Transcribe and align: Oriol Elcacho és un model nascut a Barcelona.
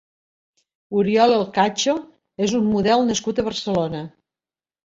Oriol 1.01 1.33
Elcacho 1.35 1.95
és 2.47 2.57
un 2.63 2.67
model 2.73 3.07
nascut 3.11 3.43
a 3.43 3.47
Barcelona. 3.51 4.01